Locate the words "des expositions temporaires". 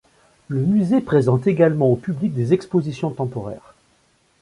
2.33-3.75